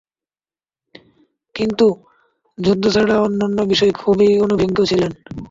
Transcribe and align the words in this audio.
কিন্তু 1.55 1.85
যুদ্ধ 2.57 2.83
ছাড়া 2.95 3.15
অন্যান্য 3.19 3.57
বিষয়ে 3.71 3.93
খুবই 4.01 4.29
অনভিজ্ঞ 4.45 4.77
ছিলেন। 4.85 5.11